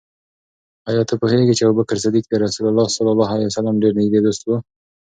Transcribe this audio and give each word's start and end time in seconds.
آیا 0.89 1.01
ته 1.09 1.13
پوهېږې 1.21 1.53
چې 1.57 1.63
ابوبکر 1.65 1.97
صدیق 2.03 2.25
د 2.29 2.33
رسول 2.45 2.65
الله 2.69 2.87
ص 2.95 2.97
ډېر 3.81 3.93
نږدې 3.99 4.19
دوست 4.21 4.41
و؟ 4.45 4.49